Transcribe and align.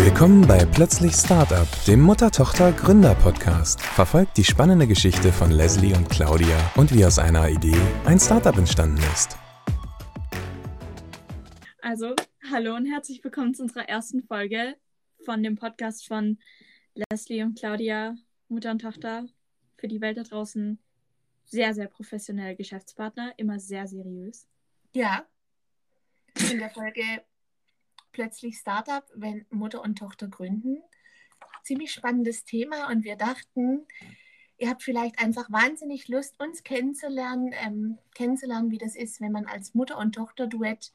Willkommen 0.00 0.46
bei 0.46 0.64
Plötzlich 0.64 1.12
Startup, 1.12 1.66
dem 1.88 2.00
Mutter-Tochter-Gründer-Podcast. 2.02 3.82
Verfolgt 3.82 4.36
die 4.36 4.44
spannende 4.44 4.86
Geschichte 4.86 5.32
von 5.32 5.50
Leslie 5.50 5.92
und 5.92 6.08
Claudia 6.08 6.56
und 6.76 6.94
wie 6.94 7.04
aus 7.04 7.18
einer 7.18 7.48
Idee 7.48 7.74
ein 8.06 8.20
Startup 8.20 8.56
entstanden 8.56 9.02
ist. 9.12 9.36
Also, 11.82 12.14
hallo 12.48 12.76
und 12.76 12.86
herzlich 12.86 13.24
willkommen 13.24 13.54
zu 13.54 13.64
unserer 13.64 13.88
ersten 13.88 14.22
Folge 14.22 14.76
von 15.24 15.42
dem 15.42 15.56
Podcast 15.56 16.06
von 16.06 16.38
Leslie 17.10 17.42
und 17.42 17.58
Claudia, 17.58 18.14
Mutter 18.46 18.70
und 18.70 18.82
Tochter, 18.82 19.26
für 19.78 19.88
die 19.88 20.00
Welt 20.00 20.16
da 20.16 20.22
draußen. 20.22 20.78
Sehr, 21.44 21.74
sehr 21.74 21.88
professionelle 21.88 22.54
Geschäftspartner, 22.54 23.34
immer 23.36 23.58
sehr 23.58 23.88
seriös. 23.88 24.46
Ja. 24.94 25.26
In 26.52 26.60
der 26.60 26.70
Folge 26.70 27.02
plötzlich 28.18 28.56
Startup, 28.56 29.04
wenn 29.14 29.46
Mutter 29.48 29.80
und 29.80 29.96
Tochter 29.96 30.26
gründen. 30.26 30.82
Ziemlich 31.62 31.92
spannendes 31.92 32.44
Thema 32.44 32.90
und 32.90 33.04
wir 33.04 33.14
dachten, 33.14 33.86
ihr 34.56 34.68
habt 34.68 34.82
vielleicht 34.82 35.20
einfach 35.22 35.48
wahnsinnig 35.52 36.08
Lust, 36.08 36.34
uns 36.40 36.64
kennenzulernen, 36.64 37.54
ähm, 37.64 37.98
kennenzulernen, 38.16 38.72
wie 38.72 38.78
das 38.78 38.96
ist, 38.96 39.20
wenn 39.20 39.30
man 39.30 39.46
als 39.46 39.72
Mutter 39.72 39.96
und 39.98 40.16
Tochter 40.16 40.48
Duett 40.48 40.92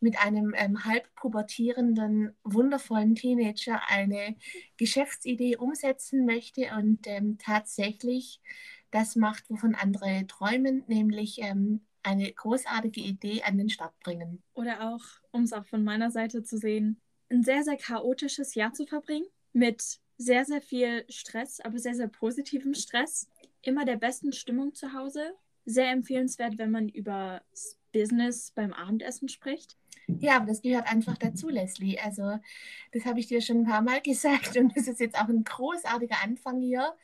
mit 0.00 0.18
einem 0.18 0.52
ähm, 0.54 0.84
halb 0.84 1.08
pubertierenden, 1.14 2.36
wundervollen 2.44 3.14
Teenager 3.14 3.80
eine 3.88 4.36
Geschäftsidee 4.76 5.56
umsetzen 5.56 6.26
möchte 6.26 6.72
und 6.76 7.06
ähm, 7.06 7.38
tatsächlich 7.38 8.42
das 8.90 9.16
macht, 9.16 9.48
wovon 9.48 9.74
andere 9.74 10.26
träumen, 10.26 10.84
nämlich 10.88 11.40
ähm, 11.40 11.80
eine 12.02 12.32
großartige 12.32 13.00
Idee 13.00 13.42
an 13.42 13.58
den 13.58 13.68
Start 13.68 13.98
bringen. 14.00 14.42
Oder 14.54 14.92
auch, 14.92 15.02
um 15.32 15.42
es 15.42 15.52
auch 15.52 15.66
von 15.66 15.84
meiner 15.84 16.10
Seite 16.10 16.42
zu 16.42 16.58
sehen, 16.58 17.00
ein 17.30 17.42
sehr, 17.42 17.62
sehr 17.62 17.76
chaotisches 17.76 18.54
Jahr 18.54 18.72
zu 18.72 18.86
verbringen 18.86 19.26
mit 19.52 20.00
sehr, 20.16 20.44
sehr 20.44 20.60
viel 20.60 21.04
Stress, 21.08 21.60
aber 21.60 21.78
sehr, 21.78 21.94
sehr 21.94 22.08
positivem 22.08 22.74
Stress. 22.74 23.28
Immer 23.62 23.84
der 23.84 23.96
besten 23.96 24.32
Stimmung 24.32 24.74
zu 24.74 24.92
Hause. 24.92 25.34
Sehr 25.64 25.90
empfehlenswert, 25.90 26.58
wenn 26.58 26.70
man 26.70 26.88
über 26.88 27.42
Business 27.92 28.50
beim 28.52 28.72
Abendessen 28.72 29.28
spricht. 29.28 29.76
Ja, 30.18 30.36
aber 30.36 30.46
das 30.46 30.62
gehört 30.62 30.90
einfach 30.90 31.16
dazu, 31.16 31.48
Leslie. 31.48 31.98
Also, 31.98 32.38
das 32.92 33.04
habe 33.04 33.20
ich 33.20 33.28
dir 33.28 33.40
schon 33.40 33.58
ein 33.58 33.66
paar 33.66 33.82
Mal 33.82 34.00
gesagt 34.04 34.56
und 34.56 34.76
das 34.76 34.88
ist 34.88 35.00
jetzt 35.00 35.16
auch 35.16 35.28
ein 35.28 35.44
großartiger 35.44 36.16
Anfang 36.22 36.60
hier. 36.60 36.94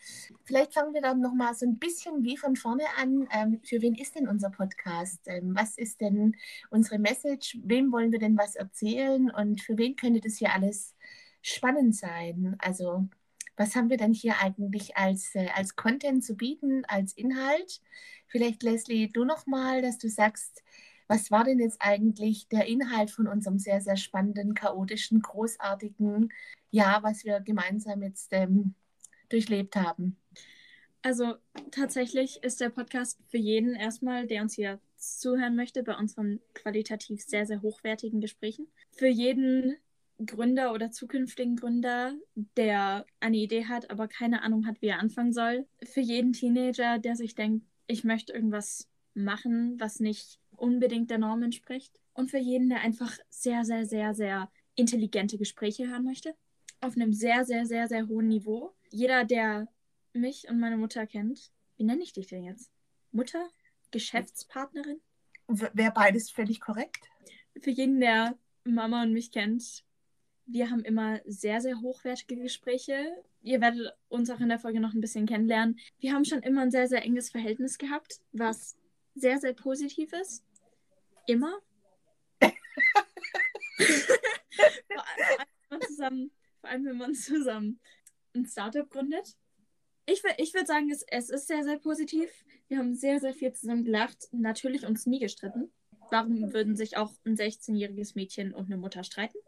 Vielleicht 0.44 0.74
fangen 0.74 0.94
wir 0.94 1.02
dann 1.02 1.20
nochmal 1.20 1.54
so 1.54 1.66
ein 1.66 1.78
bisschen 1.78 2.24
wie 2.24 2.36
von 2.36 2.56
vorne 2.56 2.84
an. 2.98 3.28
Ähm, 3.32 3.60
für 3.62 3.80
wen 3.82 3.94
ist 3.94 4.16
denn 4.16 4.28
unser 4.28 4.50
Podcast? 4.50 5.20
Ähm, 5.26 5.54
was 5.54 5.78
ist 5.78 6.00
denn 6.00 6.36
unsere 6.70 6.98
Message? 6.98 7.58
Wem 7.62 7.92
wollen 7.92 8.12
wir 8.12 8.18
denn 8.18 8.36
was 8.36 8.56
erzählen 8.56 9.30
und 9.30 9.60
für 9.60 9.78
wen 9.78 9.96
könnte 9.96 10.20
das 10.20 10.36
hier 10.36 10.52
alles 10.52 10.94
spannend 11.42 11.94
sein? 11.94 12.56
Also, 12.58 13.08
was 13.56 13.74
haben 13.74 13.88
wir 13.88 13.96
denn 13.96 14.12
hier 14.12 14.38
eigentlich 14.40 14.96
als, 14.96 15.34
äh, 15.34 15.48
als 15.54 15.76
Content 15.76 16.24
zu 16.24 16.36
bieten, 16.36 16.84
als 16.86 17.14
Inhalt? 17.14 17.80
Vielleicht, 18.26 18.62
Leslie, 18.62 19.08
du 19.08 19.24
nochmal, 19.24 19.80
dass 19.80 19.98
du 19.98 20.08
sagst, 20.08 20.62
was 21.08 21.30
war 21.30 21.44
denn 21.44 21.58
jetzt 21.58 21.78
eigentlich 21.80 22.48
der 22.48 22.66
Inhalt 22.66 23.10
von 23.10 23.26
unserem 23.26 23.58
sehr, 23.58 23.80
sehr 23.80 23.96
spannenden, 23.96 24.54
chaotischen, 24.54 25.20
großartigen 25.20 26.32
Jahr, 26.70 27.02
was 27.02 27.24
wir 27.24 27.40
gemeinsam 27.40 28.02
jetzt 28.02 28.28
ähm, 28.32 28.74
durchlebt 29.28 29.76
haben? 29.76 30.16
Also 31.02 31.34
tatsächlich 31.70 32.42
ist 32.42 32.60
der 32.60 32.70
Podcast 32.70 33.20
für 33.28 33.38
jeden 33.38 33.74
erstmal, 33.74 34.26
der 34.26 34.42
uns 34.42 34.54
hier 34.54 34.80
zuhören 34.96 35.54
möchte, 35.54 35.82
bei 35.82 35.96
unseren 35.96 36.40
qualitativ 36.54 37.22
sehr, 37.22 37.46
sehr 37.46 37.62
hochwertigen 37.62 38.20
Gesprächen. 38.20 38.66
Für 38.90 39.06
jeden 39.06 39.76
Gründer 40.24 40.72
oder 40.72 40.90
zukünftigen 40.90 41.56
Gründer, 41.56 42.14
der 42.56 43.06
eine 43.20 43.36
Idee 43.36 43.66
hat, 43.66 43.90
aber 43.90 44.08
keine 44.08 44.42
Ahnung 44.42 44.66
hat, 44.66 44.80
wie 44.80 44.88
er 44.88 44.98
anfangen 44.98 45.32
soll. 45.32 45.66
Für 45.84 46.00
jeden 46.00 46.32
Teenager, 46.32 46.98
der 46.98 47.16
sich 47.16 47.34
denkt, 47.34 47.66
ich 47.86 48.02
möchte 48.02 48.32
irgendwas 48.32 48.88
machen, 49.14 49.78
was 49.78 50.00
nicht 50.00 50.40
unbedingt 50.58 51.10
der 51.10 51.18
Norm 51.18 51.42
entspricht. 51.42 52.00
Und 52.12 52.30
für 52.30 52.38
jeden, 52.38 52.68
der 52.68 52.80
einfach 52.80 53.16
sehr, 53.28 53.64
sehr, 53.64 53.84
sehr, 53.86 54.14
sehr 54.14 54.50
intelligente 54.74 55.38
Gespräche 55.38 55.88
hören 55.88 56.04
möchte. 56.04 56.34
Auf 56.80 56.96
einem 56.96 57.12
sehr, 57.12 57.44
sehr, 57.44 57.66
sehr, 57.66 57.88
sehr 57.88 58.08
hohen 58.08 58.28
Niveau. 58.28 58.74
Jeder, 58.90 59.24
der 59.24 59.68
mich 60.12 60.48
und 60.48 60.58
meine 60.58 60.76
Mutter 60.76 61.06
kennt, 61.06 61.50
wie 61.76 61.84
nenne 61.84 62.02
ich 62.02 62.12
dich 62.12 62.26
denn 62.26 62.44
jetzt? 62.44 62.70
Mutter? 63.12 63.48
Geschäftspartnerin? 63.90 65.00
Wäre 65.48 65.92
beides 65.92 66.30
völlig 66.30 66.60
korrekt. 66.60 67.08
Für 67.60 67.70
jeden, 67.70 68.00
der 68.00 68.36
Mama 68.64 69.02
und 69.02 69.12
mich 69.12 69.30
kennt, 69.30 69.84
wir 70.46 70.70
haben 70.70 70.84
immer 70.84 71.20
sehr, 71.26 71.60
sehr 71.60 71.80
hochwertige 71.80 72.40
Gespräche. 72.40 73.24
Ihr 73.42 73.60
werdet 73.60 73.92
uns 74.08 74.30
auch 74.30 74.40
in 74.40 74.48
der 74.48 74.60
Folge 74.60 74.80
noch 74.80 74.94
ein 74.94 75.00
bisschen 75.00 75.26
kennenlernen. 75.26 75.78
Wir 75.98 76.12
haben 76.12 76.24
schon 76.24 76.42
immer 76.42 76.62
ein 76.62 76.70
sehr, 76.70 76.88
sehr 76.88 77.04
enges 77.04 77.30
Verhältnis 77.30 77.78
gehabt, 77.78 78.20
was 78.32 78.76
sehr, 79.16 79.38
sehr 79.38 79.54
positiv 79.54 80.12
ist. 80.12 80.44
Immer. 81.26 81.58
vor, 82.40 82.50
allem, 85.04 85.40
wenn 85.68 85.78
man 85.78 85.80
zusammen, 85.80 86.30
vor 86.60 86.70
allem, 86.70 86.84
wenn 86.84 86.96
man 86.98 87.14
zusammen 87.14 87.80
ein 88.34 88.46
Startup 88.46 88.88
gründet. 88.88 89.36
Ich, 90.04 90.22
ich 90.38 90.54
würde 90.54 90.66
sagen, 90.66 90.90
es, 90.90 91.02
es 91.08 91.30
ist 91.30 91.48
sehr, 91.48 91.64
sehr 91.64 91.78
positiv. 91.78 92.30
Wir 92.68 92.78
haben 92.78 92.94
sehr, 92.94 93.18
sehr 93.18 93.34
viel 93.34 93.52
zusammen 93.52 93.84
gelacht. 93.84 94.28
Natürlich 94.30 94.86
uns 94.86 95.06
nie 95.06 95.18
gestritten. 95.18 95.72
Warum 96.10 96.52
würden 96.52 96.76
sich 96.76 96.96
auch 96.96 97.12
ein 97.24 97.36
16-jähriges 97.36 98.14
Mädchen 98.14 98.54
und 98.54 98.66
eine 98.66 98.76
Mutter 98.76 99.02
streiten? 99.02 99.38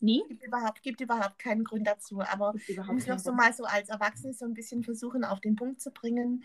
Nie? 0.00 0.22
Gibt 0.28 0.44
überhaupt, 0.44 0.82
gibt 0.82 1.00
überhaupt 1.00 1.38
keinen 1.38 1.64
Grund 1.64 1.86
dazu. 1.86 2.20
Aber 2.20 2.54
ich 2.66 2.78
muss 2.78 3.06
noch 3.06 3.18
so 3.18 3.32
mal 3.32 3.52
so 3.52 3.64
als 3.64 3.88
Erwachsene 3.88 4.32
so 4.32 4.46
ein 4.46 4.54
bisschen 4.54 4.82
versuchen, 4.84 5.24
auf 5.24 5.40
den 5.40 5.56
Punkt 5.56 5.82
zu 5.82 5.90
bringen. 5.90 6.44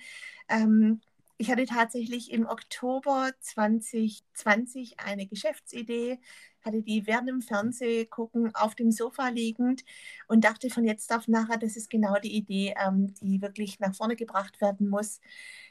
Ähm, 0.49 1.01
ich 1.43 1.51
hatte 1.51 1.65
tatsächlich 1.65 2.31
im 2.31 2.45
Oktober 2.45 3.31
2020 3.41 5.01
eine 5.01 5.27
Geschäftsidee, 5.27 6.21
hatte 6.63 6.81
die 6.81 7.05
während 7.05 7.27
dem 7.27 7.41
Fernsehgucken 7.41 8.55
auf 8.55 8.75
dem 8.75 8.91
Sofa 8.91 9.27
liegend 9.27 9.83
und 10.29 10.45
dachte 10.45 10.69
von 10.69 10.85
jetzt 10.85 11.11
auf 11.13 11.27
nachher, 11.27 11.57
das 11.57 11.75
ist 11.75 11.89
genau 11.89 12.15
die 12.23 12.33
Idee, 12.33 12.75
ähm, 12.81 13.13
die 13.15 13.41
wirklich 13.41 13.81
nach 13.81 13.93
vorne 13.93 14.15
gebracht 14.15 14.61
werden 14.61 14.87
muss. 14.87 15.19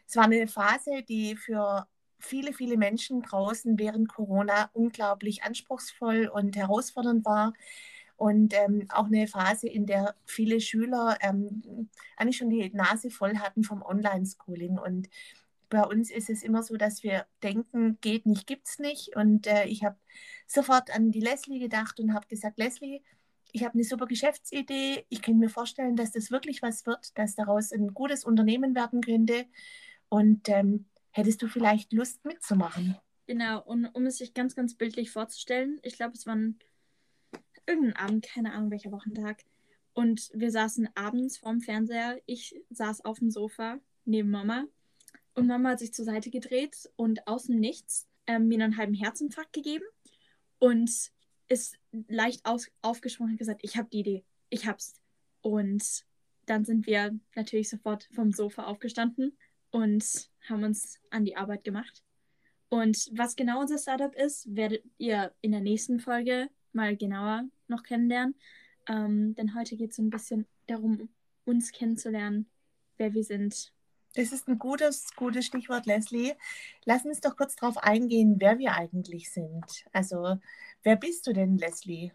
Es 0.07 0.15
war 0.15 0.25
eine 0.25 0.47
Phase, 0.47 1.05
die 1.09 1.37
für 1.37 1.87
viele, 2.19 2.53
viele 2.53 2.77
Menschen 2.77 3.23
draußen 3.23 3.79
während 3.79 4.11
Corona 4.11 4.69
unglaublich 4.75 5.43
anspruchsvoll 5.43 6.27
und 6.27 6.55
herausfordernd 6.55 7.25
war. 7.25 7.55
Und 8.17 8.53
ähm, 8.55 8.87
auch 8.91 9.07
eine 9.07 9.27
Phase, 9.27 9.69
in 9.69 9.87
der 9.87 10.15
viele 10.27 10.61
Schüler 10.61 11.17
ähm, 11.23 11.89
eigentlich 12.19 12.37
schon 12.37 12.51
die 12.51 12.71
Nase 12.75 13.11
voll 13.11 13.39
hatten 13.39 13.65
vom 13.65 13.81
Online-Schooling. 13.81 14.79
Und 14.79 15.09
bei 15.73 15.85
uns 15.85 16.11
ist 16.11 16.31
es 16.31 16.43
immer 16.43 16.63
so, 16.63 16.77
dass 16.77 17.03
wir 17.03 17.27
denken, 17.43 17.99
geht 18.01 18.27
nicht, 18.27 18.47
gibt 18.47 18.69
es 18.69 18.79
nicht. 18.79 19.17
Und 19.17 19.47
äh, 19.47 19.65
ich 19.65 19.85
habe 19.85 19.97
sofort 20.47 20.95
an 20.95 21.11
die 21.11 21.21
Leslie 21.21 21.59
gedacht 21.59 21.99
und 21.99 22.15
habe 22.15 22.27
gesagt, 22.29 22.59
Leslie, 22.59 23.03
ich 23.53 23.65
habe 23.65 23.75
eine 23.75 23.85
super 23.85 24.07
Geschäftsidee. 24.07 25.05
Ich 25.09 25.23
kann 25.23 25.39
mir 25.39 25.49
vorstellen, 25.49 25.97
dass 25.97 26.13
das 26.13 26.31
wirklich 26.31 26.63
was 26.63 26.87
wird, 26.87 27.17
dass 27.19 27.35
daraus 27.35 27.73
ein 27.73 27.95
gutes 27.95 28.25
Unternehmen 28.25 28.75
werden 28.75 29.01
könnte. 29.01 29.47
Und 30.09 30.49
ähm, 30.49 30.87
Hättest 31.13 31.43
du 31.43 31.49
vielleicht 31.49 31.93
Lust 31.93 32.25
mitzumachen? 32.25 32.97
Genau, 33.27 33.63
und 33.63 33.87
um 33.87 34.07
es 34.07 34.17
sich 34.17 34.33
ganz, 34.33 34.57
ganz 34.57 34.75
bildlich 34.75 35.11
vorzustellen, 35.11 35.79
ich 35.83 35.97
glaube, 35.97 36.15
es 36.15 36.27
war 36.27 36.35
ein, 36.35 36.59
irgendein 37.67 37.97
Abend, 37.97 38.27
keine 38.27 38.53
Ahnung 38.53 38.71
welcher 38.71 38.93
Wochentag. 38.93 39.45
Und 39.93 40.31
wir 40.33 40.51
saßen 40.51 40.89
abends 40.95 41.37
vorm 41.37 41.61
Fernseher. 41.61 42.19
Ich 42.25 42.59
saß 42.71 43.05
auf 43.05 43.19
dem 43.19 43.31
Sofa 43.31 43.79
neben 44.07 44.31
Mama. 44.31 44.65
Und 45.35 45.47
Mama 45.47 45.71
hat 45.71 45.79
sich 45.79 45.95
zur 45.95 46.05
Seite 46.05 46.31
gedreht 46.31 46.91
und 46.97 47.27
aus 47.27 47.45
dem 47.45 47.59
Nichts 47.59 48.07
ähm, 48.27 48.49
mir 48.49 48.63
einen 48.63 48.77
halben 48.77 48.95
Herzinfarkt 48.95 49.53
gegeben. 49.53 49.85
Und 50.59 50.91
ist 51.49 51.79
leicht 52.09 52.45
aus, 52.47 52.71
aufgesprungen 52.81 53.33
und 53.33 53.39
gesagt, 53.39 53.61
ich 53.63 53.77
habe 53.77 53.89
die 53.91 54.01
Idee, 54.01 54.25
ich 54.49 54.67
hab's. 54.67 55.01
Und 55.43 56.05
dann 56.47 56.65
sind 56.65 56.87
wir 56.87 57.19
natürlich 57.35 57.69
sofort 57.69 58.09
vom 58.13 58.33
Sofa 58.33 58.65
aufgestanden 58.65 59.37
und 59.71 60.31
haben 60.49 60.65
uns 60.65 60.99
an 61.11 61.25
die 61.25 61.37
Arbeit 61.37 61.65
gemacht. 61.65 62.03
Und 62.69 63.11
was 63.13 63.37
genau 63.37 63.61
unser 63.61 63.77
Startup 63.77 64.15
ist, 64.15 64.55
werdet 64.57 64.83
ihr 64.97 65.35
in 65.43 65.53
der 65.53 65.61
nächsten 65.61 66.01
Folge 66.01 66.49
mal 66.73 66.97
genauer 66.97 67.45
noch 67.69 67.83
kennenlernen. 67.83 68.35
Ähm, 68.89 69.35
denn 69.35 69.55
heute 69.55 69.77
geht 69.77 69.93
es 69.93 69.99
ein 69.99 70.11
bisschen 70.11 70.47
darum, 70.67 71.11
uns 71.45 71.71
kennenzulernen, 71.71 72.47
wer 72.97 73.13
wir 73.13 73.25
sind. 73.25 73.73
Das 74.15 74.31
ist 74.33 74.47
ein 74.47 74.59
gutes, 74.59 75.15
gutes 75.17 75.47
Stichwort, 75.47 75.87
Leslie. 75.87 76.35
Lass 76.85 77.05
uns 77.05 77.21
doch 77.21 77.37
kurz 77.37 77.57
darauf 77.57 77.79
eingehen, 77.79 78.37
wer 78.39 78.59
wir 78.59 78.75
eigentlich 78.75 79.33
sind. 79.33 79.65
Also, 79.93 80.39
wer 80.83 80.97
bist 80.97 81.27
du 81.27 81.33
denn, 81.33 81.57
Leslie? 81.57 82.13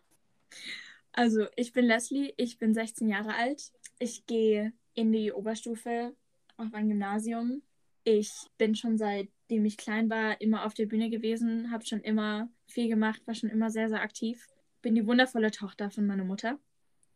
Also, 1.12 1.48
ich 1.56 1.74
bin 1.74 1.86
Leslie, 1.86 2.34
ich 2.38 2.60
bin 2.60 2.76
16 2.76 3.10
Jahre 3.10 3.34
alt. 3.34 3.72
Ich 3.98 4.28
gehe 4.28 4.74
in 4.94 5.12
die 5.12 5.32
Oberstufe 5.32 6.16
auf 6.58 6.74
ein 6.74 6.88
Gymnasium. 6.88 7.64
Ich 8.04 8.32
bin 8.60 8.76
schon 8.76 8.98
seitdem 8.98 9.66
ich 9.66 9.78
klein 9.78 10.10
war 10.10 10.40
immer 10.40 10.66
auf 10.66 10.74
der 10.76 10.86
Bühne 10.86 11.10
gewesen, 11.10 11.72
habe 11.72 11.86
schon 11.86 12.02
immer 12.02 12.50
viel 12.68 12.90
gemacht, 12.90 13.22
war 13.26 13.34
schon 13.34 13.50
immer 13.50 13.72
sehr, 13.72 13.90
sehr 13.90 14.02
aktiv. 14.02 14.48
Bin 14.84 14.94
die 14.94 15.08
wundervolle 15.08 15.52
Tochter 15.52 15.90
von 15.90 16.06
meiner 16.06 16.24
Mutter. 16.24 16.60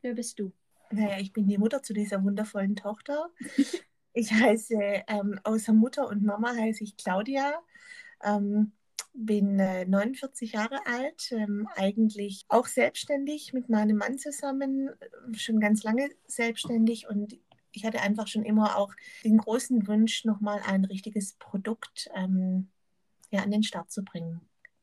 Wer 0.02 0.16
bist 0.16 0.40
du? 0.40 0.52
Naja, 0.90 1.20
ich 1.20 1.32
bin 1.32 1.48
die 1.48 1.58
Mutter 1.58 1.84
zu 1.84 1.94
dieser 1.94 2.24
wundervollen 2.24 2.76
Tochter. 2.76 3.30
ich 4.14 4.32
heiße, 4.32 4.76
ähm, 5.08 5.40
außer 5.44 5.74
Mutter 5.74 6.08
und 6.08 6.24
Mama 6.24 6.54
heiße 6.54 6.84
ich 6.84 6.98
Claudia. 6.98 7.54
Ähm, 8.24 8.74
bin 9.14 9.60
äh, 9.60 9.86
49 9.86 10.54
Jahre 10.54 10.86
alt, 10.86 11.32
ähm, 11.32 11.68
eigentlich 11.76 12.46
auch 12.48 12.68
selbstständig 12.68 13.52
mit 13.54 13.70
meinem 13.70 13.98
Mann 13.98 14.18
zusammen, 14.18 14.88
äh, 14.88 15.38
schon 15.38 15.60
ganz 15.60 15.84
lange 15.84 16.10
selbstständig 16.28 17.10
und 17.10 17.38
ich 17.74 17.86
hatte 17.86 18.02
einfach 18.02 18.28
schon 18.28 18.44
immer 18.44 18.78
auch 18.78 18.94
den 19.24 19.38
großen 19.38 19.88
Wunsch, 19.88 20.26
nochmal 20.26 20.62
ein 20.66 20.86
richtiges 20.86 21.34
Produkt 21.34 22.10
ähm, 22.16 22.70
ja, 23.32 23.42
an 23.42 23.52
den 23.52 23.64
Start 23.64 23.92
zu 23.92 24.04
bringen. 24.04 24.42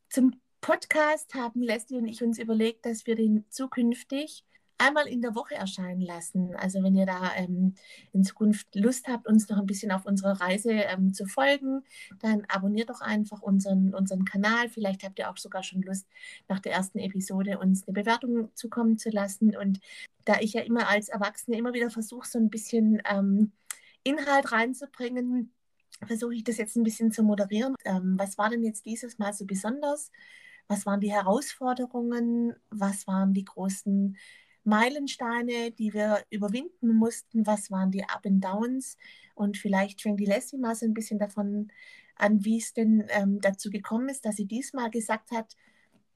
Zum 0.09 0.41
Podcast 0.61 1.35
haben 1.35 1.63
Leslie 1.63 1.99
und 1.99 2.07
ich 2.07 2.23
uns 2.23 2.39
überlegt, 2.39 2.87
dass 2.87 3.07
wir 3.07 3.15
den 3.15 3.45
zukünftig 3.51 4.45
einmal 4.79 5.09
in 5.09 5.21
der 5.21 5.35
Woche 5.35 5.57
erscheinen 5.57 6.01
lassen. 6.01 6.55
Also 6.57 6.83
wenn 6.83 6.95
ihr 6.95 7.07
da 7.07 7.35
ähm, 7.37 7.75
in 8.13 8.25
Zukunft 8.25 8.75
Lust 8.75 9.09
habt, 9.09 9.27
uns 9.27 9.49
noch 9.49 9.59
ein 9.59 9.67
bisschen 9.67 9.91
auf 9.91 10.07
unserer 10.07 10.41
Reise 10.41 10.71
ähm, 10.73 11.13
zu 11.13 11.27
folgen, 11.27 11.83
dann 12.21 12.45
abonniert 12.49 12.91
doch 12.91 13.01
einfach 13.01 13.43
unseren, 13.43 13.95
unseren 13.95 14.25
Kanal. 14.25 14.69
Vielleicht 14.69 15.03
habt 15.05 15.19
ihr 15.19 15.31
auch 15.31 15.37
sogar 15.37 15.63
schon 15.63 15.83
Lust, 15.83 16.07
nach 16.49 16.61
der 16.61 16.73
ersten 16.73 16.99
Episode 16.99 17.59
uns 17.59 17.87
eine 17.87 17.95
Bewertung 17.95 18.55
zukommen 18.55 18.99
zu 18.99 19.11
lassen. 19.11 19.57
Und 19.57 19.81
da 20.25 20.37
ich 20.41 20.53
ja 20.53 20.63
immer 20.63 20.89
als 20.89 21.09
Erwachsene 21.09 21.59
immer 21.59 21.75
wieder 21.75 21.91
versuche, 21.91 22.29
so 22.29 22.39
ein 22.39 22.51
bisschen 22.51 23.03
ähm, 23.11 23.53
Inhalt 24.05 24.53
reinzubringen, 24.53 25.53
versuche 26.07 26.35
ich 26.35 26.45
das 26.45 26.59
jetzt 26.59 26.77
ein 26.77 26.85
bisschen 26.85 27.11
zu 27.11 27.23
moderieren. 27.23 27.75
Ähm, 27.85 28.15
was 28.17 28.39
war 28.39 28.49
denn 28.49 28.63
jetzt 28.63 28.87
dieses 28.87 29.19
Mal 29.19 29.33
so 29.33 29.45
besonders? 29.45 30.13
Was 30.69 30.87
waren 30.87 31.01
die 31.01 31.11
Herausforderungen? 31.11 32.55
Was 32.71 33.07
waren 33.07 33.33
die 33.33 33.45
großen 33.45 34.17
Meilensteine, 34.69 35.71
die 35.73 35.93
wir 35.95 36.25
überwinden 36.31 36.95
mussten? 36.95 37.47
Was 37.47 37.71
waren 37.71 37.91
die 37.91 38.05
Up 38.05 38.25
and 38.27 38.45
Downs? 38.45 38.97
Und 39.35 39.57
vielleicht 39.57 40.03
fängt 40.03 40.21
die 40.21 40.27
Leslie 40.27 40.59
mal 40.59 40.75
so 40.75 40.87
ein 40.87 40.95
bisschen 40.95 41.19
davon 41.19 41.73
an, 42.17 42.45
wie 42.45 42.59
es 42.59 42.75
denn 42.75 43.07
ähm, 43.11 43.41
dazu 43.41 43.71
gekommen 43.71 44.09
ist, 44.09 44.25
dass 44.25 44.37
sie 44.37 44.47
diesmal 44.47 44.91
gesagt 44.91 45.31
hat, 45.31 45.57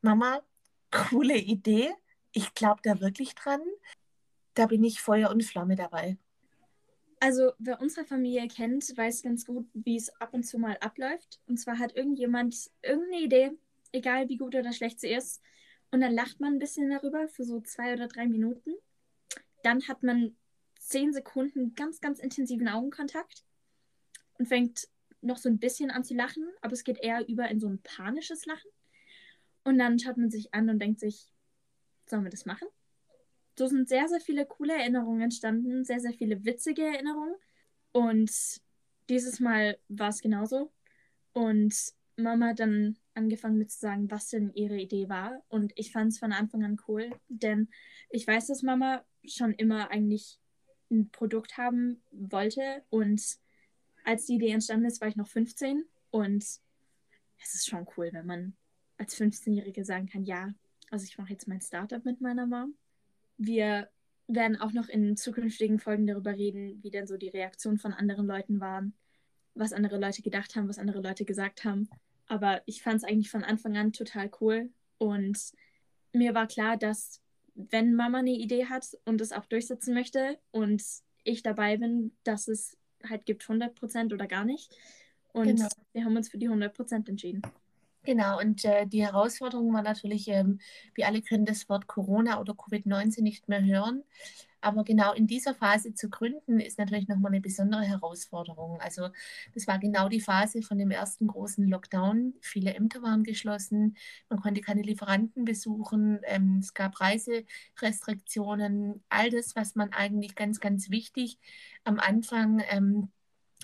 Mama, 0.00 0.42
coole 0.90 1.38
Idee, 1.38 1.90
ich 2.32 2.54
glaube 2.54 2.80
da 2.82 3.00
wirklich 3.00 3.34
dran. 3.34 3.60
Da 4.54 4.66
bin 4.66 4.84
ich 4.84 5.00
Feuer 5.00 5.30
und 5.30 5.44
Flamme 5.44 5.76
dabei. 5.76 6.18
Also, 7.20 7.52
wer 7.58 7.80
unsere 7.80 8.04
Familie 8.04 8.48
kennt, 8.48 8.96
weiß 8.96 9.22
ganz 9.22 9.46
gut, 9.46 9.66
wie 9.74 9.96
es 9.96 10.08
ab 10.20 10.34
und 10.34 10.42
zu 10.42 10.58
mal 10.58 10.76
abläuft. 10.80 11.40
Und 11.46 11.58
zwar 11.58 11.78
hat 11.78 11.94
irgendjemand 11.94 12.70
irgendeine 12.82 13.22
Idee, 13.22 13.50
egal 13.92 14.28
wie 14.28 14.36
gut 14.36 14.56
oder 14.56 14.72
schlecht 14.72 14.98
sie 14.98 15.10
ist, 15.10 15.40
und 15.92 16.00
dann 16.00 16.14
lacht 16.14 16.40
man 16.40 16.54
ein 16.54 16.58
bisschen 16.58 16.90
darüber 16.90 17.28
für 17.28 17.44
so 17.44 17.60
zwei 17.60 17.92
oder 17.92 18.08
drei 18.08 18.26
Minuten. 18.26 18.74
Dann 19.62 19.86
hat 19.86 20.02
man 20.02 20.34
zehn 20.80 21.12
Sekunden 21.12 21.74
ganz, 21.74 22.00
ganz 22.00 22.18
intensiven 22.18 22.66
Augenkontakt 22.66 23.44
und 24.38 24.46
fängt 24.46 24.88
noch 25.20 25.36
so 25.36 25.50
ein 25.50 25.58
bisschen 25.58 25.90
an 25.90 26.02
zu 26.02 26.14
lachen, 26.14 26.50
aber 26.62 26.72
es 26.72 26.82
geht 26.82 26.98
eher 26.98 27.28
über 27.28 27.48
in 27.48 27.60
so 27.60 27.68
ein 27.68 27.80
panisches 27.82 28.46
Lachen. 28.46 28.70
Und 29.64 29.78
dann 29.78 29.98
schaut 29.98 30.16
man 30.16 30.30
sich 30.30 30.52
an 30.54 30.68
und 30.70 30.80
denkt 30.80 30.98
sich, 30.98 31.30
sollen 32.06 32.24
wir 32.24 32.30
das 32.30 32.46
machen? 32.46 32.66
So 33.58 33.66
sind 33.66 33.86
sehr, 33.86 34.08
sehr 34.08 34.20
viele 34.20 34.46
coole 34.46 34.72
Erinnerungen 34.72 35.20
entstanden, 35.20 35.84
sehr, 35.84 36.00
sehr 36.00 36.14
viele 36.14 36.44
witzige 36.44 36.82
Erinnerungen. 36.82 37.34
Und 37.92 38.32
dieses 39.10 39.40
Mal 39.40 39.78
war 39.88 40.08
es 40.08 40.22
genauso. 40.22 40.72
Und 41.34 41.74
Mama 42.16 42.48
hat 42.48 42.60
dann 42.60 42.96
angefangen 43.14 43.58
mit 43.58 43.70
zu 43.70 43.78
sagen, 43.78 44.10
was 44.10 44.28
denn 44.28 44.52
ihre 44.54 44.78
Idee 44.78 45.08
war. 45.08 45.42
Und 45.48 45.72
ich 45.76 45.92
fand 45.92 46.12
es 46.12 46.18
von 46.18 46.32
Anfang 46.32 46.64
an 46.64 46.78
cool, 46.88 47.10
denn 47.28 47.68
ich 48.10 48.26
weiß, 48.26 48.46
dass 48.46 48.62
Mama 48.62 49.04
schon 49.24 49.52
immer 49.52 49.90
eigentlich 49.90 50.38
ein 50.90 51.10
Produkt 51.10 51.56
haben 51.56 52.02
wollte. 52.10 52.84
Und 52.90 53.22
als 54.04 54.26
die 54.26 54.34
Idee 54.34 54.50
entstanden 54.50 54.86
ist, 54.86 55.00
war 55.00 55.08
ich 55.08 55.16
noch 55.16 55.28
15. 55.28 55.84
Und 56.10 56.42
es 56.42 57.54
ist 57.54 57.68
schon 57.68 57.86
cool, 57.96 58.10
wenn 58.12 58.26
man 58.26 58.56
als 58.98 59.16
15-Jährige 59.18 59.84
sagen 59.84 60.06
kann, 60.06 60.24
ja, 60.24 60.52
also 60.90 61.04
ich 61.04 61.18
mache 61.18 61.32
jetzt 61.32 61.48
mein 61.48 61.60
Startup 61.60 62.04
mit 62.04 62.20
meiner 62.20 62.46
Mom. 62.46 62.74
Wir 63.38 63.88
werden 64.28 64.56
auch 64.56 64.72
noch 64.72 64.88
in 64.88 65.16
zukünftigen 65.16 65.78
Folgen 65.78 66.06
darüber 66.06 66.32
reden, 66.32 66.82
wie 66.82 66.90
denn 66.90 67.06
so 67.06 67.16
die 67.16 67.28
Reaktionen 67.28 67.78
von 67.78 67.92
anderen 67.92 68.26
Leuten 68.26 68.60
waren, 68.60 68.94
was 69.54 69.72
andere 69.72 69.98
Leute 69.98 70.22
gedacht 70.22 70.54
haben, 70.54 70.68
was 70.68 70.78
andere 70.78 71.00
Leute 71.00 71.24
gesagt 71.24 71.64
haben. 71.64 71.88
Aber 72.32 72.62
ich 72.64 72.82
fand 72.82 72.96
es 72.96 73.04
eigentlich 73.04 73.30
von 73.30 73.44
Anfang 73.44 73.76
an 73.76 73.92
total 73.92 74.30
cool. 74.40 74.70
Und 74.96 75.38
mir 76.14 76.34
war 76.34 76.46
klar, 76.46 76.78
dass 76.78 77.20
wenn 77.54 77.94
Mama 77.94 78.20
eine 78.20 78.30
Idee 78.30 78.64
hat 78.70 78.96
und 79.04 79.20
es 79.20 79.32
auch 79.32 79.44
durchsetzen 79.44 79.92
möchte 79.92 80.38
und 80.50 80.82
ich 81.24 81.42
dabei 81.42 81.76
bin, 81.76 82.16
dass 82.24 82.48
es 82.48 82.78
halt 83.06 83.26
gibt 83.26 83.42
100% 83.42 84.14
oder 84.14 84.26
gar 84.26 84.46
nicht. 84.46 84.74
Und 85.34 85.56
genau. 85.56 85.68
wir 85.92 86.06
haben 86.06 86.16
uns 86.16 86.30
für 86.30 86.38
die 86.38 86.48
100% 86.48 87.06
entschieden. 87.06 87.42
Genau, 88.04 88.40
und 88.40 88.64
äh, 88.64 88.86
die 88.86 89.02
Herausforderung 89.02 89.72
war 89.72 89.82
natürlich, 89.82 90.26
ähm, 90.28 90.58
wir 90.94 91.06
alle 91.06 91.22
können 91.22 91.44
das 91.46 91.68
Wort 91.68 91.86
Corona 91.86 92.40
oder 92.40 92.52
Covid-19 92.54 93.22
nicht 93.22 93.48
mehr 93.48 93.64
hören. 93.64 94.02
Aber 94.60 94.84
genau 94.84 95.12
in 95.12 95.26
dieser 95.26 95.54
Phase 95.54 95.94
zu 95.94 96.08
gründen, 96.10 96.60
ist 96.60 96.78
natürlich 96.78 97.08
nochmal 97.08 97.32
eine 97.32 97.40
besondere 97.40 97.82
Herausforderung. 97.84 98.80
Also 98.80 99.08
das 99.54 99.66
war 99.68 99.78
genau 99.78 100.08
die 100.08 100.20
Phase 100.20 100.62
von 100.62 100.78
dem 100.78 100.90
ersten 100.92 101.26
großen 101.28 101.66
Lockdown. 101.68 102.34
Viele 102.40 102.74
Ämter 102.74 103.02
waren 103.02 103.22
geschlossen, 103.24 103.96
man 104.28 104.40
konnte 104.40 104.60
keine 104.60 104.82
Lieferanten 104.82 105.44
besuchen, 105.44 106.20
ähm, 106.24 106.58
es 106.60 106.74
gab 106.74 107.00
Reiserestriktionen, 107.00 109.02
all 109.08 109.30
das, 109.30 109.54
was 109.56 109.74
man 109.76 109.92
eigentlich 109.92 110.34
ganz, 110.36 110.60
ganz 110.60 110.90
wichtig 110.90 111.38
am 111.84 111.98
Anfang 112.00 112.62
ähm, 112.70 113.10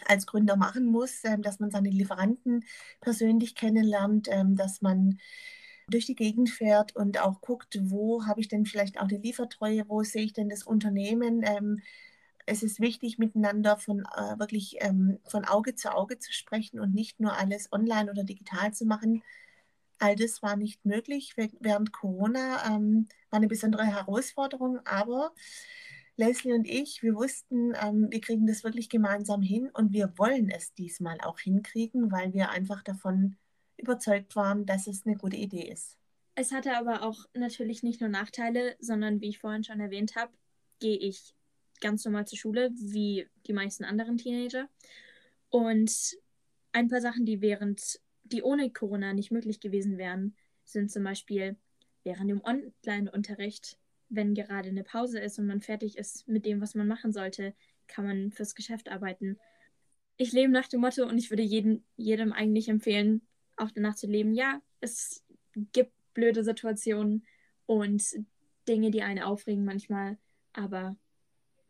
als 0.06 0.26
Gründer 0.26 0.56
machen 0.56 0.86
muss, 0.86 1.24
ähm, 1.24 1.42
dass 1.42 1.60
man 1.60 1.70
seine 1.70 1.90
Lieferanten 1.90 2.64
persönlich 3.00 3.54
kennenlernt, 3.54 4.28
ähm, 4.30 4.56
dass 4.56 4.82
man 4.82 5.18
durch 5.88 6.06
die 6.06 6.14
Gegend 6.14 6.50
fährt 6.50 6.94
und 6.96 7.18
auch 7.20 7.40
guckt, 7.40 7.78
wo 7.82 8.26
habe 8.26 8.40
ich 8.40 8.48
denn 8.48 8.66
vielleicht 8.66 8.98
auch 8.98 9.08
eine 9.08 9.18
Liefertreue, 9.18 9.88
wo 9.88 10.02
sehe 10.02 10.24
ich 10.24 10.32
denn 10.34 10.48
das 10.48 10.62
Unternehmen. 10.62 11.42
Ähm, 11.44 11.80
es 12.46 12.62
ist 12.62 12.80
wichtig, 12.80 13.18
miteinander 13.18 13.76
von 13.78 14.00
äh, 14.16 14.38
wirklich 14.38 14.78
von 15.26 15.44
Auge 15.44 15.74
zu 15.74 15.94
Auge 15.94 16.18
zu 16.18 16.32
sprechen 16.32 16.80
und 16.80 16.94
nicht 16.94 17.20
nur 17.20 17.36
alles 17.36 17.70
online 17.72 18.10
oder 18.10 18.24
digital 18.24 18.72
zu 18.72 18.86
machen. 18.86 19.22
All 19.98 20.16
das 20.16 20.42
war 20.42 20.56
nicht 20.56 20.84
möglich 20.86 21.34
während 21.36 21.92
Corona, 21.92 22.62
war 22.62 23.36
eine 23.36 23.48
besondere 23.48 23.84
Herausforderung, 23.84 24.78
aber 24.86 25.32
Leslie 26.18 26.52
und 26.52 26.66
ich, 26.66 27.02
wir 27.02 27.14
wussten, 27.14 27.72
ähm, 27.80 28.08
wir 28.10 28.20
kriegen 28.20 28.46
das 28.46 28.64
wirklich 28.64 28.88
gemeinsam 28.88 29.40
hin 29.40 29.70
und 29.72 29.92
wir 29.92 30.12
wollen 30.18 30.50
es 30.50 30.74
diesmal 30.74 31.18
auch 31.22 31.38
hinkriegen, 31.38 32.10
weil 32.10 32.34
wir 32.34 32.50
einfach 32.50 32.82
davon 32.82 33.36
überzeugt 33.76 34.34
waren, 34.34 34.66
dass 34.66 34.88
es 34.88 35.06
eine 35.06 35.16
gute 35.16 35.36
Idee 35.36 35.70
ist. 35.70 35.96
Es 36.34 36.50
hatte 36.50 36.76
aber 36.76 37.02
auch 37.02 37.26
natürlich 37.34 37.84
nicht 37.84 38.00
nur 38.00 38.10
Nachteile, 38.10 38.76
sondern 38.80 39.20
wie 39.20 39.28
ich 39.28 39.38
vorhin 39.38 39.62
schon 39.62 39.80
erwähnt 39.80 40.16
habe, 40.16 40.32
gehe 40.80 40.96
ich 40.96 41.34
ganz 41.80 42.04
normal 42.04 42.26
zur 42.26 42.38
Schule, 42.38 42.70
wie 42.74 43.28
die 43.46 43.52
meisten 43.52 43.84
anderen 43.84 44.18
Teenager. 44.18 44.68
Und 45.50 46.16
ein 46.72 46.88
paar 46.88 47.00
Sachen, 47.00 47.26
die 47.26 47.40
während, 47.40 48.00
die 48.24 48.42
ohne 48.42 48.70
Corona 48.72 49.12
nicht 49.14 49.30
möglich 49.30 49.60
gewesen 49.60 49.98
wären, 49.98 50.36
sind 50.64 50.90
zum 50.90 51.04
Beispiel 51.04 51.56
während 52.02 52.28
dem 52.28 52.42
Online-Unterricht 52.42 53.77
wenn 54.08 54.34
gerade 54.34 54.68
eine 54.68 54.84
Pause 54.84 55.18
ist 55.20 55.38
und 55.38 55.46
man 55.46 55.60
fertig 55.60 55.98
ist 55.98 56.26
mit 56.28 56.46
dem, 56.46 56.60
was 56.60 56.74
man 56.74 56.88
machen 56.88 57.12
sollte, 57.12 57.54
kann 57.86 58.06
man 58.06 58.30
fürs 58.32 58.54
Geschäft 58.54 58.88
arbeiten. 58.88 59.38
Ich 60.16 60.32
lebe 60.32 60.52
nach 60.52 60.68
dem 60.68 60.80
Motto 60.80 61.04
und 61.04 61.18
ich 61.18 61.30
würde 61.30 61.42
jeden, 61.42 61.84
jedem 61.96 62.32
eigentlich 62.32 62.68
empfehlen, 62.68 63.22
auch 63.56 63.70
danach 63.70 63.94
zu 63.94 64.06
leben. 64.06 64.34
Ja, 64.34 64.60
es 64.80 65.24
gibt 65.72 65.92
blöde 66.14 66.42
Situationen 66.42 67.26
und 67.66 68.02
Dinge, 68.66 68.90
die 68.90 69.02
einen 69.02 69.22
aufregen 69.22 69.64
manchmal, 69.64 70.18
aber 70.52 70.96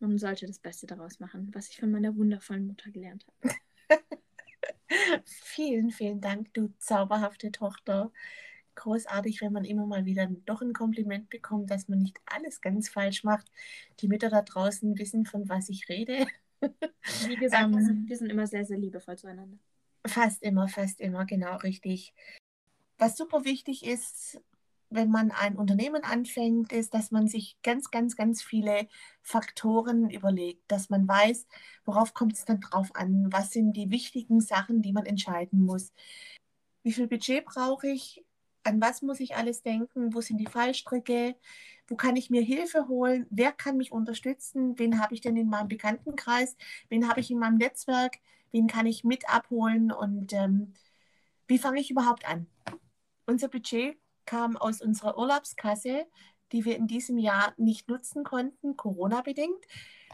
man 0.00 0.18
sollte 0.18 0.47
das 0.47 0.59
Beste 0.59 0.87
daraus 0.87 1.21
machen, 1.21 1.50
was 1.52 1.68
ich 1.68 1.78
von 1.78 1.90
meiner 1.90 2.16
wundervollen 2.16 2.66
Mutter 2.66 2.90
gelernt 2.90 3.26
habe. 3.42 3.54
vielen, 5.25 5.90
vielen 5.90 6.21
Dank, 6.21 6.52
du 6.54 6.73
zauberhafte 6.78 7.52
Tochter 7.52 8.12
großartig, 8.78 9.40
wenn 9.42 9.52
man 9.52 9.64
immer 9.64 9.87
mal 9.87 10.04
wieder 10.04 10.26
doch 10.47 10.62
ein 10.62 10.73
Kompliment 10.73 11.28
bekommt, 11.28 11.70
dass 11.70 11.88
man 11.88 11.99
nicht 11.99 12.18
alles 12.26 12.61
ganz 12.61 12.88
falsch 12.88 13.25
macht. 13.25 13.50
Die 14.00 14.08
Mütter 14.08 14.30
da 14.30 14.42
draußen 14.42 14.99
wissen, 14.99 15.26
von 15.26 15.49
was 15.49 15.68
ich 15.68 15.88
rede. 15.88 16.26
Wie 17.26 17.37
gesagt, 17.37 17.64
ähm, 17.64 18.04
wir 18.06 18.16
sind 18.16 18.30
immer 18.30 18.47
sehr, 18.47 18.64
sehr 18.64 18.78
liebevoll 18.78 19.16
zueinander. 19.18 19.58
Fast 20.06 20.42
immer, 20.42 20.68
fast 20.68 21.00
immer, 21.00 21.26
genau 21.26 21.56
richtig. 21.56 22.14
Was 22.99 23.16
super 23.16 23.44
wichtig 23.44 23.85
ist, 23.85 24.40
wenn 24.90 25.11
man 25.11 25.30
ein 25.30 25.56
Unternehmen 25.56 26.02
anfängt, 26.02 26.73
ist, 26.73 26.94
dass 26.94 27.11
man 27.11 27.28
sich 27.28 27.58
ganz, 27.62 27.90
ganz, 27.90 28.16
ganz 28.16 28.42
viele 28.42 28.88
Faktoren 29.23 30.08
überlegt, 30.11 30.62
dass 30.70 30.88
man 30.88 31.06
weiß, 31.06 31.47
worauf 31.85 32.14
kommt 32.14 32.35
es 32.35 32.44
dann 32.44 32.61
drauf 32.61 32.90
an, 32.94 33.28
was 33.30 33.50
sind 33.50 33.75
die 33.75 33.90
wichtigen 33.90 34.40
Sachen, 34.40 34.82
die 34.82 34.92
man 34.92 35.04
entscheiden 35.04 35.64
muss. 35.64 35.92
Wie 36.82 36.92
viel 36.92 37.06
Budget 37.06 37.44
brauche 37.44 37.88
ich? 37.88 38.25
An 38.68 38.80
was 38.80 39.02
muss 39.02 39.20
ich 39.20 39.37
alles 39.37 39.62
denken, 39.62 40.14
wo 40.14 40.20
sind 40.20 40.38
die 40.38 40.46
Fallstricke, 40.46 41.34
wo 41.88 41.96
kann 41.96 42.16
ich 42.16 42.30
mir 42.30 42.42
Hilfe 42.42 42.87
holen, 42.87 43.26
wer 43.30 43.50
kann 43.50 43.78
mich 43.78 43.92
unterstützen, 43.92 44.78
wen 44.78 45.00
habe 45.00 45.14
ich 45.14 45.22
denn 45.22 45.37
in 45.37 45.48
meinem 45.48 45.68
Bekanntenkreis, 45.68 46.56
wen 46.88 47.08
habe 47.08 47.20
ich 47.20 47.30
in 47.30 47.38
meinem 47.38 47.56
Netzwerk, 47.56 48.18
wen 48.52 48.66
kann 48.66 48.87
ich 48.87 49.04
mit 49.04 49.28
abholen? 49.28 49.90
Und 49.90 50.32
ähm, 50.34 50.75
wie 51.46 51.58
fange 51.58 51.80
ich 51.80 51.90
überhaupt 51.90 52.28
an. 52.28 52.46
Unser 53.26 53.48
Budget 53.48 53.96
kam 54.26 54.56
aus 54.56 54.82
unserer 54.82 55.16
Urlaubskasse, 55.18 56.06
die 56.52 56.64
wir 56.64 56.76
in 56.76 56.87
diesem 56.87 57.18
Jahr 57.18 57.54
nicht 57.56 57.88
nutzen 57.88 58.25
konnten, 58.25 58.76
Corona-bedingt. 58.76 59.64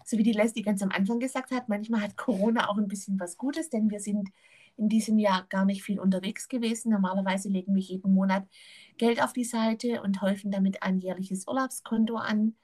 So 0.04 0.18
wie 0.18 0.22
die 0.22 0.32
Leslie 0.32 0.62
ganz 0.62 0.82
am 0.82 0.90
Anfang 0.90 1.18
gesagt 1.18 1.50
hat, 1.50 1.68
manchmal 1.68 2.02
hat 2.02 2.16
Corona 2.16 2.68
auch 2.68 2.76
ein 2.76 2.88
bisschen 2.88 3.18
was 3.18 3.36
Gutes, 3.36 3.70
denn 3.70 3.90
wir 3.90 4.00
sind 4.00 4.30
in 4.76 4.88
diesem 4.88 5.18
Jahr 5.18 5.46
gar 5.48 5.64
nicht 5.64 5.82
viel 5.82 6.00
unterwegs 6.00 6.48
gewesen. 6.48 6.90
Normalerweise 6.90 7.48
legen 7.48 7.74
wir 7.74 7.82
jeden 7.82 8.12
Monat 8.12 8.46
Geld 8.98 9.22
auf 9.22 9.32
die 9.32 9.44
Seite 9.44 10.02
und 10.02 10.20
häufen 10.22 10.50
damit 10.50 10.82
ein 10.82 10.98
jährliches 10.98 11.46
Urlaubskonto 11.46 12.16
an. 12.16 12.54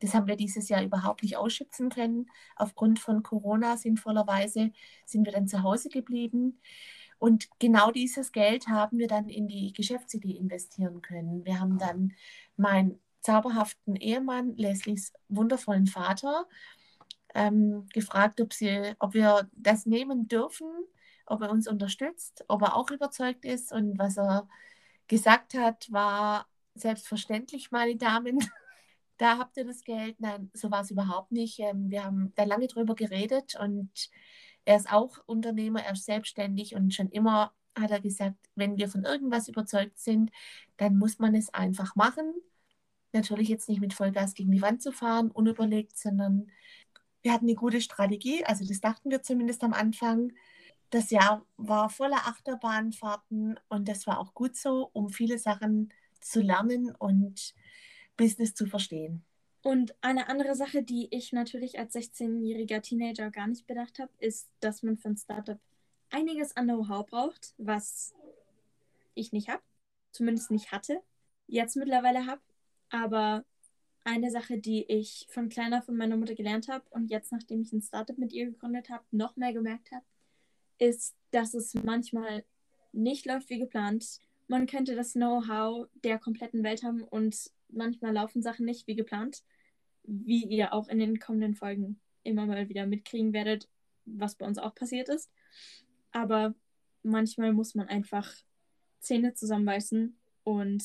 Das 0.00 0.14
haben 0.14 0.26
wir 0.26 0.36
dieses 0.36 0.68
Jahr 0.68 0.82
überhaupt 0.82 1.22
nicht 1.22 1.36
ausschöpfen 1.36 1.90
können. 1.90 2.26
Aufgrund 2.56 3.00
von 3.00 3.22
Corona 3.22 3.76
sinnvollerweise 3.76 4.70
sind 5.04 5.24
wir 5.24 5.32
dann 5.32 5.48
zu 5.48 5.62
Hause 5.62 5.88
geblieben. 5.88 6.60
Und 7.18 7.48
genau 7.58 7.90
dieses 7.90 8.30
Geld 8.30 8.68
haben 8.68 8.98
wir 8.98 9.08
dann 9.08 9.28
in 9.28 9.48
die 9.48 9.72
Geschäftsidee 9.72 10.36
investieren 10.36 11.02
können. 11.02 11.44
Wir 11.44 11.58
haben 11.58 11.78
dann 11.78 12.12
meinen 12.56 13.00
zauberhaften 13.20 13.96
Ehemann, 13.96 14.56
Leslies 14.56 15.12
wundervollen 15.28 15.88
Vater, 15.88 16.46
ähm, 17.34 17.86
gefragt, 17.92 18.40
ob, 18.40 18.52
sie, 18.52 18.94
ob 19.00 19.14
wir 19.14 19.50
das 19.56 19.84
nehmen 19.84 20.28
dürfen 20.28 20.68
ob 21.30 21.42
er 21.42 21.50
uns 21.50 21.68
unterstützt, 21.68 22.44
ob 22.48 22.62
er 22.62 22.76
auch 22.76 22.90
überzeugt 22.90 23.44
ist. 23.44 23.72
Und 23.72 23.98
was 23.98 24.18
er 24.18 24.48
gesagt 25.06 25.54
hat, 25.54 25.90
war 25.90 26.46
selbstverständlich, 26.74 27.70
meine 27.70 27.96
Damen. 27.96 28.38
Da 29.20 29.36
habt 29.36 29.56
ihr 29.56 29.64
das 29.64 29.82
Geld. 29.82 30.20
Nein, 30.20 30.48
so 30.54 30.70
war 30.70 30.82
es 30.82 30.92
überhaupt 30.92 31.32
nicht. 31.32 31.58
Ähm, 31.58 31.90
wir 31.90 32.04
haben 32.04 32.32
da 32.36 32.44
lange 32.44 32.68
drüber 32.68 32.94
geredet 32.94 33.56
und 33.60 33.90
er 34.64 34.76
ist 34.76 34.92
auch 34.92 35.18
Unternehmer, 35.26 35.82
er 35.82 35.94
ist 35.94 36.04
selbstständig 36.04 36.76
und 36.76 36.94
schon 36.94 37.08
immer 37.08 37.52
hat 37.76 37.90
er 37.90 38.00
gesagt, 38.00 38.36
wenn 38.54 38.76
wir 38.76 38.88
von 38.88 39.04
irgendwas 39.04 39.48
überzeugt 39.48 39.98
sind, 39.98 40.30
dann 40.76 40.96
muss 40.98 41.18
man 41.18 41.34
es 41.34 41.52
einfach 41.52 41.96
machen. 41.96 42.32
Natürlich 43.12 43.48
jetzt 43.48 43.68
nicht 43.68 43.80
mit 43.80 43.94
Vollgas 43.94 44.34
gegen 44.34 44.52
die 44.52 44.62
Wand 44.62 44.82
zu 44.82 44.92
fahren, 44.92 45.30
unüberlegt, 45.30 45.98
sondern 45.98 46.50
wir 47.22 47.32
hatten 47.32 47.46
eine 47.46 47.54
gute 47.54 47.80
Strategie, 47.80 48.44
also 48.44 48.64
das 48.66 48.80
dachten 48.80 49.10
wir 49.10 49.22
zumindest 49.22 49.64
am 49.64 49.72
Anfang 49.72 50.32
das 50.90 51.10
Jahr 51.10 51.44
war 51.56 51.90
voller 51.90 52.26
Achterbahnfahrten 52.26 53.58
und 53.68 53.88
das 53.88 54.06
war 54.06 54.18
auch 54.18 54.34
gut 54.34 54.56
so, 54.56 54.90
um 54.92 55.10
viele 55.10 55.38
Sachen 55.38 55.92
zu 56.20 56.40
lernen 56.40 56.94
und 56.94 57.54
Business 58.16 58.54
zu 58.54 58.66
verstehen. 58.66 59.24
Und 59.62 59.94
eine 60.02 60.28
andere 60.28 60.54
Sache, 60.54 60.82
die 60.82 61.08
ich 61.10 61.32
natürlich 61.32 61.78
als 61.78 61.94
16-jähriger 61.94 62.80
Teenager 62.80 63.30
gar 63.30 63.46
nicht 63.48 63.66
bedacht 63.66 63.98
habe, 63.98 64.12
ist, 64.18 64.48
dass 64.60 64.82
man 64.82 64.96
für 64.96 65.08
ein 65.08 65.16
Startup 65.16 65.58
einiges 66.10 66.56
an 66.56 66.66
Know-how 66.66 67.04
braucht, 67.06 67.54
was 67.58 68.14
ich 69.14 69.32
nicht 69.32 69.48
habe, 69.48 69.62
zumindest 70.12 70.50
nicht 70.50 70.72
hatte, 70.72 71.02
jetzt 71.46 71.76
mittlerweile 71.76 72.26
habe. 72.26 72.40
Aber 72.90 73.44
eine 74.04 74.30
Sache, 74.30 74.58
die 74.58 74.84
ich 74.84 75.26
von 75.30 75.48
kleiner 75.48 75.82
von 75.82 75.96
meiner 75.96 76.16
Mutter 76.16 76.34
gelernt 76.34 76.68
habe 76.68 76.84
und 76.90 77.10
jetzt, 77.10 77.32
nachdem 77.32 77.60
ich 77.60 77.72
ein 77.72 77.82
Startup 77.82 78.16
mit 78.16 78.32
ihr 78.32 78.46
gegründet 78.46 78.88
habe, 78.88 79.04
noch 79.10 79.36
mehr 79.36 79.52
gemerkt 79.52 79.90
habe, 79.92 80.04
ist, 80.78 81.16
dass 81.30 81.54
es 81.54 81.74
manchmal 81.74 82.44
nicht 82.92 83.26
läuft 83.26 83.50
wie 83.50 83.58
geplant. 83.58 84.20
Man 84.46 84.66
könnte 84.66 84.94
das 84.94 85.12
Know-how 85.12 85.88
der 86.04 86.18
kompletten 86.18 86.62
Welt 86.62 86.82
haben 86.82 87.02
und 87.02 87.50
manchmal 87.68 88.12
laufen 88.12 88.42
Sachen 88.42 88.64
nicht 88.64 88.86
wie 88.86 88.96
geplant, 88.96 89.42
wie 90.04 90.44
ihr 90.44 90.72
auch 90.72 90.88
in 90.88 90.98
den 90.98 91.18
kommenden 91.18 91.54
Folgen 91.54 92.00
immer 92.22 92.46
mal 92.46 92.68
wieder 92.68 92.86
mitkriegen 92.86 93.32
werdet, 93.32 93.68
was 94.04 94.36
bei 94.36 94.46
uns 94.46 94.58
auch 94.58 94.74
passiert 94.74 95.08
ist. 95.08 95.30
Aber 96.12 96.54
manchmal 97.02 97.52
muss 97.52 97.74
man 97.74 97.88
einfach 97.88 98.32
Zähne 99.00 99.34
zusammenbeißen 99.34 100.16
und 100.44 100.84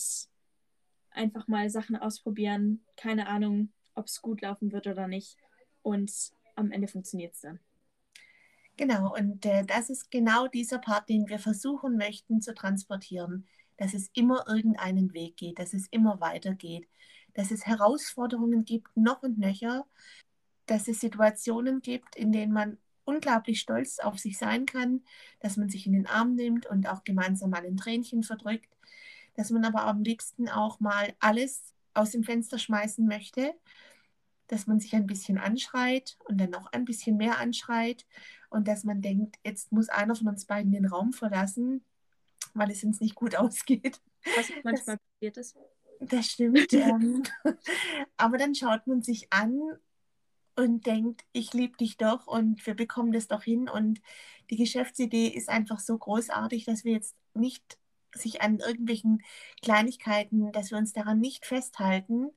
einfach 1.11 1.47
mal 1.47 1.69
Sachen 1.69 1.95
ausprobieren. 1.95 2.83
Keine 2.97 3.27
Ahnung, 3.27 3.71
ob 3.95 4.07
es 4.07 4.21
gut 4.21 4.41
laufen 4.41 4.71
wird 4.71 4.87
oder 4.87 5.07
nicht. 5.07 5.37
Und 5.81 6.11
am 6.55 6.71
Ende 6.71 6.87
funktioniert 6.87 7.33
es 7.33 7.41
dann. 7.41 7.59
Genau, 8.77 9.13
und 9.15 9.45
äh, 9.45 9.63
das 9.65 9.89
ist 9.89 10.09
genau 10.09 10.47
dieser 10.47 10.79
Part, 10.79 11.07
den 11.09 11.27
wir 11.29 11.37
versuchen 11.39 11.95
möchten 11.97 12.41
zu 12.41 12.53
transportieren, 12.55 13.47
dass 13.77 13.93
es 13.93 14.09
immer 14.13 14.45
irgendeinen 14.47 15.13
Weg 15.13 15.37
geht, 15.37 15.59
dass 15.59 15.73
es 15.73 15.87
immer 15.89 16.19
weitergeht, 16.21 16.87
dass 17.35 17.51
es 17.51 17.65
Herausforderungen 17.67 18.65
gibt, 18.65 18.95
noch 18.97 19.21
und 19.21 19.37
nöcher, 19.37 19.85
dass 20.65 20.87
es 20.87 20.99
Situationen 20.99 21.81
gibt, 21.81 22.15
in 22.15 22.31
denen 22.31 22.53
man 22.53 22.77
unglaublich 23.05 23.59
stolz 23.59 23.99
auf 23.99 24.17
sich 24.19 24.37
sein 24.37 24.65
kann, 24.65 25.03
dass 25.39 25.57
man 25.57 25.69
sich 25.69 25.85
in 25.87 25.93
den 25.93 26.07
Arm 26.07 26.35
nimmt 26.35 26.65
und 26.67 26.87
auch 26.87 27.03
gemeinsam 27.03 27.51
mal 27.51 27.65
ein 27.65 27.77
Tränchen 27.77 28.23
verdrückt, 28.23 28.69
dass 29.35 29.51
man 29.51 29.65
aber 29.65 29.83
am 29.85 30.03
liebsten 30.03 30.49
auch 30.49 30.79
mal 30.79 31.13
alles 31.19 31.73
aus 31.93 32.11
dem 32.11 32.23
Fenster 32.23 32.57
schmeißen 32.59 33.05
möchte, 33.05 33.53
dass 34.47 34.67
man 34.67 34.79
sich 34.79 34.95
ein 34.95 35.07
bisschen 35.07 35.37
anschreit 35.37 36.17
und 36.25 36.39
dann 36.39 36.49
noch 36.49 36.71
ein 36.71 36.85
bisschen 36.85 37.17
mehr 37.17 37.39
anschreit 37.39 38.05
und 38.49 38.67
dass 38.67 38.83
man 38.83 39.01
denkt, 39.01 39.37
jetzt 39.43 39.71
muss 39.71 39.89
einer 39.89 40.15
von 40.15 40.27
uns 40.27 40.45
beiden 40.45 40.71
den 40.71 40.85
Raum 40.85 41.13
verlassen, 41.13 41.83
weil 42.53 42.71
es 42.71 42.83
uns 42.83 42.99
nicht 42.99 43.15
gut 43.15 43.35
ausgeht. 43.37 44.01
Was 44.35 44.49
manchmal 44.63 44.97
das, 44.97 45.05
passiert 45.19 45.37
ist. 45.37 45.57
Das 45.99 46.25
stimmt. 46.27 46.73
ähm, 46.73 47.23
aber 48.17 48.37
dann 48.37 48.55
schaut 48.55 48.87
man 48.87 49.01
sich 49.01 49.31
an 49.31 49.59
und 50.55 50.85
denkt, 50.85 51.23
ich 51.31 51.53
liebe 51.53 51.77
dich 51.77 51.97
doch 51.97 52.27
und 52.27 52.65
wir 52.65 52.75
bekommen 52.75 53.11
das 53.11 53.27
doch 53.27 53.43
hin. 53.43 53.69
Und 53.69 54.01
die 54.49 54.57
Geschäftsidee 54.57 55.27
ist 55.27 55.49
einfach 55.49 55.79
so 55.79 55.97
großartig, 55.97 56.65
dass 56.65 56.83
wir 56.83 56.93
jetzt 56.93 57.15
nicht 57.33 57.79
sich 58.13 58.41
an 58.41 58.59
irgendwelchen 58.59 59.23
Kleinigkeiten, 59.61 60.51
dass 60.51 60.69
wir 60.69 60.77
uns 60.77 60.93
daran 60.93 61.19
nicht 61.19 61.45
festhalten, 61.45 62.29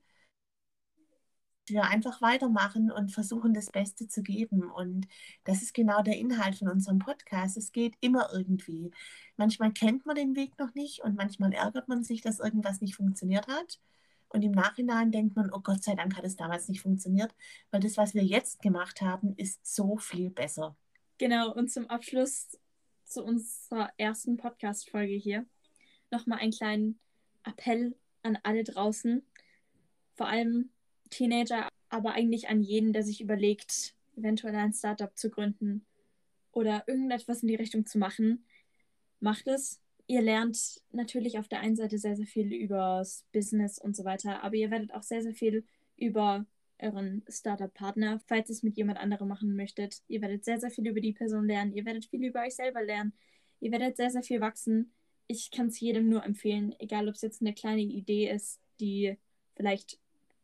wir 1.68 1.84
einfach 1.84 2.20
weitermachen 2.22 2.90
und 2.90 3.12
versuchen, 3.12 3.54
das 3.54 3.70
Beste 3.70 4.08
zu 4.08 4.22
geben. 4.22 4.70
Und 4.70 5.06
das 5.44 5.62
ist 5.62 5.74
genau 5.74 6.02
der 6.02 6.18
Inhalt 6.18 6.56
von 6.56 6.68
unserem 6.68 6.98
Podcast. 6.98 7.56
Es 7.56 7.72
geht 7.72 7.94
immer 8.00 8.30
irgendwie. 8.32 8.90
Manchmal 9.36 9.72
kennt 9.72 10.06
man 10.06 10.16
den 10.16 10.36
Weg 10.36 10.58
noch 10.58 10.74
nicht 10.74 11.02
und 11.02 11.16
manchmal 11.16 11.52
ärgert 11.52 11.88
man 11.88 12.04
sich, 12.04 12.20
dass 12.20 12.40
irgendwas 12.40 12.80
nicht 12.80 12.96
funktioniert 12.96 13.48
hat. 13.48 13.80
Und 14.28 14.42
im 14.42 14.52
Nachhinein 14.52 15.12
denkt 15.12 15.36
man, 15.36 15.52
oh 15.52 15.60
Gott 15.60 15.82
sei 15.82 15.94
Dank 15.94 16.16
hat 16.16 16.24
es 16.24 16.36
damals 16.36 16.68
nicht 16.68 16.82
funktioniert, 16.82 17.34
weil 17.70 17.80
das, 17.80 17.96
was 17.96 18.14
wir 18.14 18.24
jetzt 18.24 18.60
gemacht 18.60 19.00
haben, 19.00 19.34
ist 19.36 19.64
so 19.66 19.96
viel 19.96 20.30
besser. 20.30 20.76
Genau, 21.18 21.52
und 21.52 21.70
zum 21.70 21.88
Abschluss 21.88 22.58
zu 23.04 23.24
unserer 23.24 23.92
ersten 23.96 24.36
Podcast-Folge 24.36 25.14
hier 25.14 25.46
nochmal 26.10 26.40
einen 26.40 26.52
kleinen 26.52 26.98
Appell 27.44 27.96
an 28.22 28.38
alle 28.42 28.64
draußen. 28.64 29.24
Vor 30.16 30.28
allem 30.28 30.70
Teenager, 31.10 31.68
aber 31.88 32.12
eigentlich 32.12 32.48
an 32.48 32.62
jeden, 32.62 32.92
der 32.92 33.02
sich 33.02 33.20
überlegt, 33.20 33.94
eventuell 34.16 34.54
ein 34.56 34.72
Startup 34.72 35.16
zu 35.16 35.30
gründen 35.30 35.84
oder 36.52 36.84
irgendetwas 36.86 37.42
in 37.42 37.48
die 37.48 37.54
Richtung 37.54 37.86
zu 37.86 37.98
machen. 37.98 38.44
Macht 39.20 39.46
es. 39.46 39.80
Ihr 40.06 40.22
lernt 40.22 40.82
natürlich 40.92 41.38
auf 41.38 41.48
der 41.48 41.60
einen 41.60 41.76
Seite 41.76 41.98
sehr, 41.98 42.16
sehr 42.16 42.26
viel 42.26 42.52
über 42.52 42.98
das 42.98 43.24
Business 43.32 43.78
und 43.78 43.96
so 43.96 44.04
weiter, 44.04 44.42
aber 44.42 44.54
ihr 44.54 44.70
werdet 44.70 44.94
auch 44.94 45.02
sehr, 45.02 45.22
sehr 45.22 45.34
viel 45.34 45.64
über 45.96 46.46
euren 46.78 47.24
Startup-Partner, 47.28 48.20
falls 48.26 48.50
ihr 48.50 48.54
es 48.54 48.62
mit 48.62 48.76
jemand 48.76 48.98
anderem 48.98 49.28
machen 49.28 49.56
möchtet. 49.56 50.02
Ihr 50.08 50.20
werdet 50.20 50.44
sehr, 50.44 50.60
sehr 50.60 50.70
viel 50.70 50.86
über 50.86 51.00
die 51.00 51.12
Person 51.12 51.46
lernen. 51.46 51.72
Ihr 51.72 51.84
werdet 51.84 52.04
viel 52.04 52.24
über 52.24 52.42
euch 52.42 52.54
selber 52.54 52.82
lernen. 52.82 53.14
Ihr 53.60 53.72
werdet 53.72 53.96
sehr, 53.96 54.10
sehr 54.10 54.22
viel 54.22 54.40
wachsen. 54.40 54.92
Ich 55.26 55.50
kann 55.50 55.68
es 55.68 55.80
jedem 55.80 56.08
nur 56.08 56.24
empfehlen, 56.24 56.74
egal 56.78 57.08
ob 57.08 57.14
es 57.14 57.22
jetzt 57.22 57.40
eine 57.40 57.54
kleine 57.54 57.82
Idee 57.82 58.30
ist, 58.30 58.60
die 58.78 59.16
vielleicht 59.56 59.98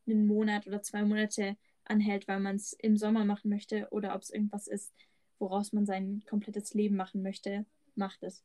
einen 0.07 0.27
Monat 0.27 0.67
oder 0.67 0.83
zwei 0.83 1.03
Monate 1.03 1.57
anhält, 1.85 2.29
weil 2.29 2.41
man 2.41 2.57
es 2.57 2.73
im 2.75 2.97
Sommer 2.97 3.25
machen 3.25 3.51
möchte 3.51 3.89
oder 3.91 4.15
ob 4.15 4.23
es 4.23 4.31
irgendwas 4.31 4.67
ist, 4.67 4.93
woraus 5.39 5.73
man 5.73 5.87
sein 5.87 6.23
komplettes 6.29 6.75
Leben 6.75 6.97
machen 6.97 7.23
möchte, 7.23 7.67
macht 7.95 8.23
es. 8.23 8.45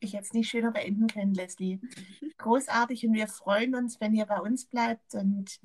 Ich 0.00 0.14
hätte 0.14 0.24
es 0.24 0.32
nicht 0.32 0.50
schöner 0.50 0.72
beenden 0.72 1.06
können, 1.06 1.34
Leslie. 1.34 1.78
Großartig 2.38 3.06
und 3.06 3.14
wir 3.14 3.28
freuen 3.28 3.74
uns, 3.74 4.00
wenn 4.00 4.14
ihr 4.14 4.26
bei 4.26 4.40
uns 4.40 4.66
bleibt 4.66 5.14
und 5.14 5.60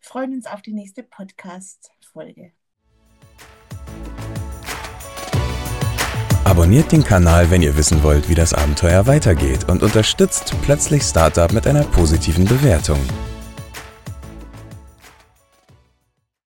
freuen 0.00 0.32
uns 0.32 0.46
auf 0.46 0.62
die 0.62 0.72
nächste 0.72 1.02
Podcast-Folge. 1.02 2.52
Abonniert 6.44 6.92
den 6.92 7.04
Kanal, 7.04 7.50
wenn 7.50 7.60
ihr 7.60 7.76
wissen 7.76 8.02
wollt, 8.02 8.30
wie 8.30 8.34
das 8.34 8.54
Abenteuer 8.54 9.06
weitergeht 9.06 9.68
und 9.68 9.82
unterstützt 9.82 10.54
plötzlich 10.62 11.02
Startup 11.02 11.52
mit 11.52 11.66
einer 11.66 11.84
positiven 11.84 12.46
Bewertung. 12.46 12.98